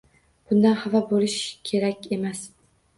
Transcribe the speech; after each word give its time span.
Bundan 0.51 0.79
xafa 0.79 1.03
boʻlish 1.13 1.37
kerak 1.73 2.13
emas. 2.19 2.47